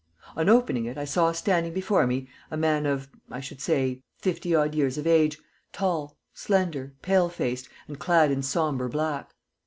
[0.35, 4.55] On opening it I saw standing before me a man of, I should say, fifty
[4.55, 5.37] odd years of age,
[5.73, 9.35] tall, slender, pale faced, and clad in sombre black.